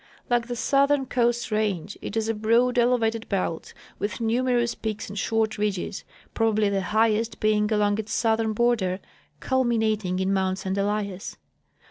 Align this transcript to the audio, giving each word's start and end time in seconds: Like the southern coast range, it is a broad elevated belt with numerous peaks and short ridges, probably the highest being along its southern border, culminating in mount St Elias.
Like 0.31 0.47
the 0.47 0.55
southern 0.55 1.05
coast 1.05 1.51
range, 1.51 1.95
it 2.01 2.17
is 2.17 2.27
a 2.27 2.33
broad 2.33 2.79
elevated 2.79 3.29
belt 3.29 3.71
with 3.99 4.19
numerous 4.19 4.73
peaks 4.73 5.09
and 5.09 5.19
short 5.19 5.59
ridges, 5.59 6.03
probably 6.33 6.69
the 6.69 6.81
highest 6.81 7.39
being 7.39 7.71
along 7.71 7.99
its 7.99 8.11
southern 8.11 8.53
border, 8.53 8.99
culminating 9.41 10.17
in 10.17 10.33
mount 10.33 10.57
St 10.57 10.75
Elias. 10.75 11.37